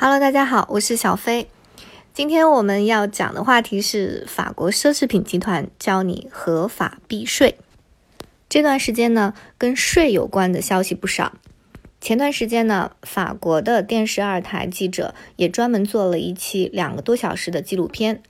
[0.00, 1.48] Hello，大家好，我是小飞。
[2.14, 7.58] 今天我们要讲的话题是法国奢侈品集团教你合法避税。
[8.48, 11.32] 这段时间呢，跟税有关的消息不少。
[12.00, 18.22] 前段时间呢，法国的电视二台记者也专门做了一期两个多小时的纪录片，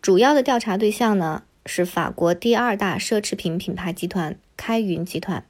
[0.00, 5.44] 主要的调查对象呢是法国第二大奢侈品品牌集团开云集团。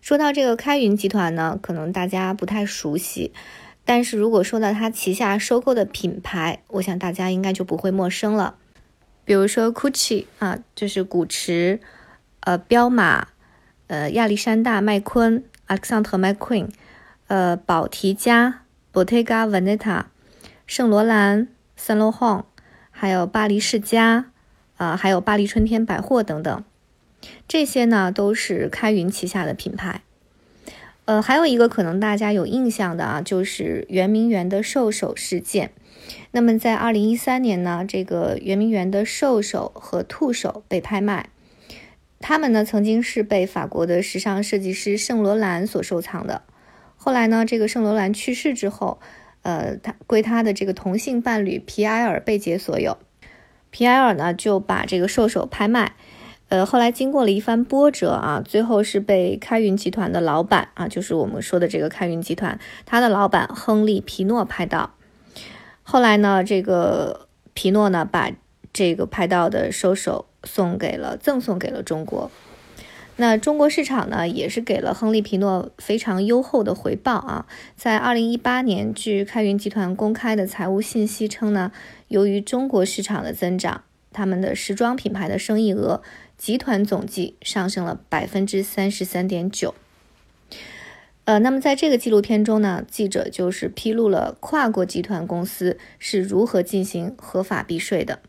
[0.00, 3.32] 说到这个开云集团呢，可能大家不太熟悉。
[3.88, 8.56] 但是如果说到它旗下收购的品牌，我想大家应该就不会陌生了。
[9.24, 11.80] 比如说 Gucci 啊，就是古驰，
[12.40, 13.28] 呃，彪马，
[13.86, 16.68] 呃，亚历山大麦昆 （Alexander McQueen），
[17.28, 20.04] 呃，宝缇嘉 （Bottega Veneta），
[20.66, 21.48] 圣罗兰
[21.78, 22.44] （Saint Laurent），
[22.90, 24.26] 还有巴黎世家，
[24.76, 26.62] 啊，还有巴黎春天百货等等，
[27.48, 30.02] 这些呢都是开云旗下的品牌。
[31.08, 35.70] 呃，还有一个可能大家有印象的啊，就是圆明园的兽首事件。
[36.32, 41.30] 那么在二零一三年呢，这个圆明园的兽首和兔首被拍卖，
[42.20, 46.42] 他们呢曾经是被法国的时尚设计师圣罗兰所收藏的。
[46.98, 49.00] 后来呢，这个圣罗兰去世之后，
[49.40, 52.98] 呃，他归他的这个同性伴侣皮埃尔贝杰所有。
[53.70, 55.94] 皮埃尔呢就把这个兽首拍卖。
[56.48, 64.94] 呃，后来经过了一番波折啊，最后是被开云集团的老板啊，就是我们说的这个开云集团，他的老板亨利·皮诺拍到。
[65.82, 68.30] 后来呢，这个皮诺呢，把
[68.72, 72.30] 这个拍到的收手送给了，赠送给了中国。
[73.16, 77.46] 那中国市场呢，也是给了亨利·皮诺非常优厚的回报啊。
[77.76, 81.72] 在二零一八年，据开云集团公开的财务信息称呢，
[82.06, 86.00] 由于中国市场的增长，他们的时装品牌的生意额。
[86.38, 89.74] 集团总计上升了百分之三十三点九。
[91.24, 98.20] 呃，那么在这个纪录片中呢，记者就是披露了跨国集团公司是如何进行合法避税的。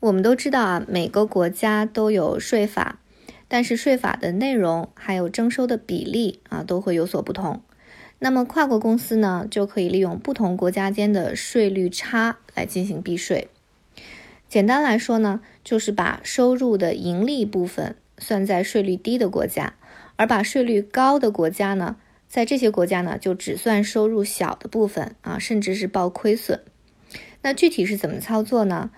[0.00, 2.98] 我们都知道啊，每个国家都有税法，
[3.46, 7.62] 但是税法的内容还有征收的比例啊，都会有所不同。
[8.18, 13.48] 那么跨国公司呢，就可以利用不同国家间的税率差来进行避税。
[14.52, 19.76] 简单来说呢，就是把收入的盈利部分算在税率低的国家，
[20.16, 21.96] 而把税率高的国家呢，
[22.28, 26.60] 在这些国家呢就只算收入小的部分啊，甚至是报亏损。
[27.40, 28.90] 那具体是怎么操作呢？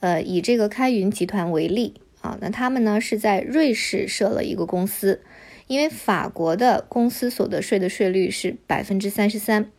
[0.00, 5.20] 呃，以这个开云集团为例啊，那他们呢是在瑞士设了一个公司，
[5.66, 9.70] 因为法国的公司所得税的税率是百分之三十三，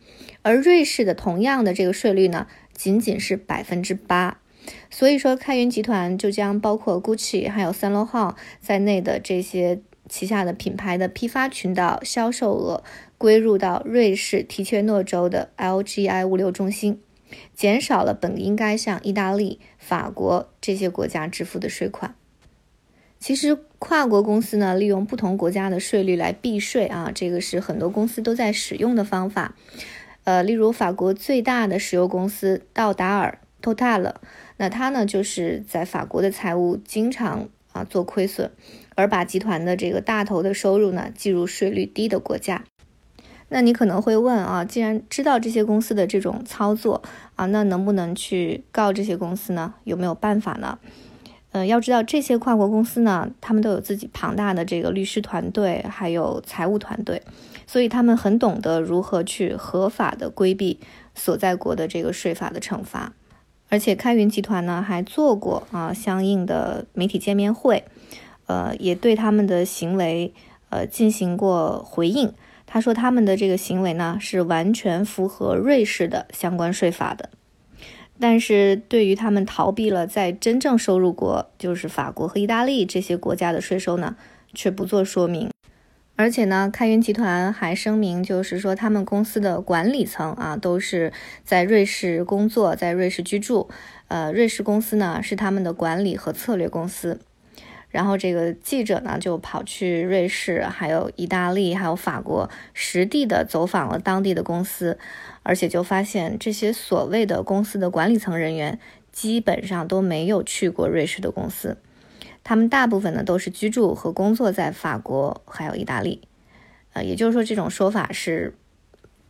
[0.42, 4.38] 而瑞士的同样的这个税率呢仅仅是百分之八。
[4.90, 12.84] 所以说，开云集团就将包括 Gucci 还有 Saint Laurent 在内的这些旗下的品牌的批发渠道销售额
[13.18, 17.00] 归入到瑞士提切诺州的 LGI 物流中心，
[17.54, 22.14] 减少了本应该向意大利、法国这些国家支付的税款。
[23.18, 29.54] 其实，跨国公司呢，利用不同国家的税率来避税啊，这个是很多公司都在使用的方法。
[30.24, 34.12] 呃，例如法国最大的石油公司道达尔 Total。
[34.56, 38.50] 那他呢，就是在法国的财务经常啊做亏损，
[38.94, 42.64] 而把集团的这个大头的收入呢计入税率低的国家。
[43.48, 47.02] 那你可能会问啊，既然知道这些公司的这种操作
[47.36, 49.74] 啊，那能不能去告这些公司呢？
[49.84, 50.78] 有没有办法呢？
[51.52, 57.22] 呃，要知道这些跨国公司呢，他们都有自己庞大的这个律师团队，还有财务团队，
[57.66, 60.80] 所以他们很懂得如何去合法的规避
[61.14, 63.12] 所在国的这个税法的惩罚。
[63.74, 67.82] 而且开云集团呢还做过啊相应的媒体见面会，
[68.46, 70.32] 呃，也对他们的行为
[70.68, 72.32] 呃进行过回应。
[72.66, 77.30] 他说他们的这个行为呢是完全符合瑞士的相关税法的，
[78.20, 84.14] 但是对于他们逃避了在真正收入国就是法国和意大利这些国家的税收呢，
[84.54, 85.53] 却不做说明。
[86.16, 91.12] 而且呢，开云集团还声明，就是说他们公司的管理层啊，都是
[91.42, 93.68] 在瑞士工作，在瑞士居住。
[94.06, 97.18] 呃，瑞士公司呢是他们的管理和策略公司。
[97.90, 104.98] 然后这个记者呢就跑去瑞士、还有意大利、还有法国，实地的走访了当地的公司，
[105.42, 108.78] 而且就发现这些所谓的公司的管理层人员
[109.10, 111.76] 基本上都没有去过瑞士的公司。
[112.44, 116.20] 他们大部分呢都是居住和工作在法国还有意大利，
[116.92, 118.54] 呃，也就是说这种说法是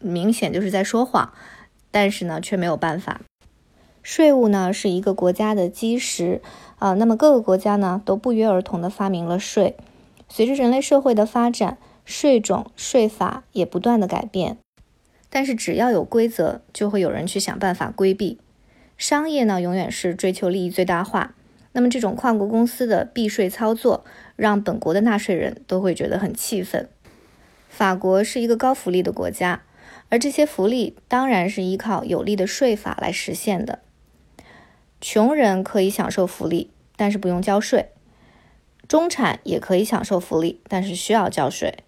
[0.00, 1.32] 明显就是在说谎，
[1.90, 3.20] 但是呢却没有办法。
[4.02, 6.42] 税务呢是一个国家的基石
[6.78, 9.76] 啊，那么各个国家呢都不约而同的发明了税，
[10.28, 14.58] 随着人类社会的发展，税种税法也不断的改变。
[15.30, 18.38] 但是只要有规则，就会有人去想办法规避。
[18.98, 21.34] 商业呢，永远是追求利益最大化。
[21.74, 24.04] 那么这种跨国公司的避税操作，
[24.36, 26.88] 让本国的纳税人都会觉得很气愤。
[27.68, 29.62] 法国是一个高福利的国家，
[30.08, 33.80] 而这些福利当然是依靠有利的税法来实现的。
[35.00, 37.88] 穷人可以享受福利，但是不用交税；
[38.86, 41.78] 中产也可以享受福利，但是需要交税。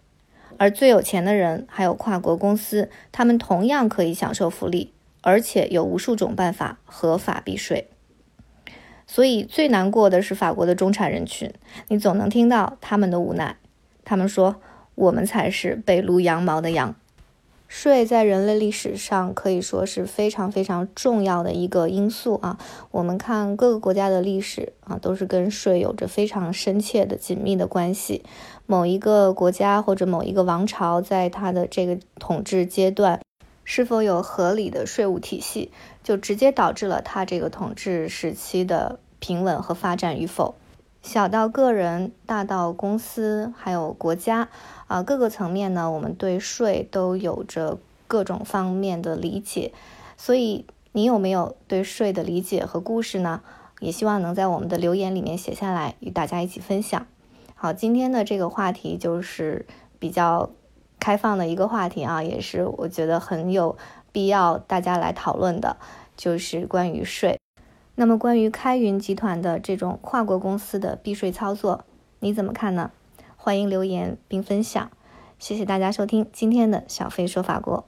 [0.59, 7.89] 而最有钱的人还有跨国公司，他们同样可以享受福利，而且有无数种办法合法避税。
[9.07, 11.53] 所以最难过的是法国的中产人群，
[11.89, 13.57] 你总能听到他们的无奈。
[14.05, 14.57] 他们说
[14.95, 16.95] ：“我们才是被撸羊毛的羊。”
[17.69, 22.57] 税在人类历史上可以说是非常非常重要的一个因素啊。
[22.93, 28.23] 我们看各个国家的历史啊，都是跟税有着非常深切的、紧密的关系。
[28.67, 33.21] 某一个国家或者某一个王朝在它的这个统治阶段，
[33.67, 35.73] 是否有合理的税务体系，
[36.05, 40.55] 就直接导致了它这个统治时期的平稳和发展与否。
[41.03, 44.49] 小到个人，大到公司，还有国家，
[44.87, 49.73] 啊，各个层面呢，我们对税都有着各种方面的理解。
[50.17, 53.43] 所以，你有没有对税的理解和故事呢？
[53.81, 57.07] 也希望能在我们的留言里面写下来，与大家一起分享。
[57.55, 59.67] 好，今天的这个话题就是
[59.99, 60.51] 比较
[61.07, 63.77] 开放的一个话题啊，也是我觉得很有
[64.11, 65.77] 必要大家来讨论的，
[66.17, 67.39] 就是关于税。
[67.95, 71.85] 那么，关于开云集团的这种跨国公司的避税操作，
[72.19, 72.91] 你怎么看呢？
[73.37, 74.91] 欢迎留言并分享，
[75.39, 77.85] 谢谢大家收听今天的小飞说法国。